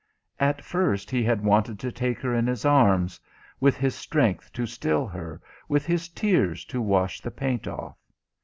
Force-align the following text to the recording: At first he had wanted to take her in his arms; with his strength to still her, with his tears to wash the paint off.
At 0.39 0.63
first 0.63 1.11
he 1.11 1.21
had 1.21 1.43
wanted 1.43 1.77
to 1.81 1.91
take 1.91 2.17
her 2.21 2.33
in 2.33 2.47
his 2.47 2.65
arms; 2.65 3.19
with 3.59 3.77
his 3.77 3.93
strength 3.93 4.51
to 4.53 4.65
still 4.65 5.05
her, 5.05 5.39
with 5.69 5.85
his 5.85 6.09
tears 6.09 6.65
to 6.73 6.81
wash 6.81 7.21
the 7.21 7.29
paint 7.29 7.67
off. 7.67 7.99